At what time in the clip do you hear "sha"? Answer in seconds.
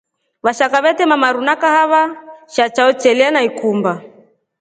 2.47-2.69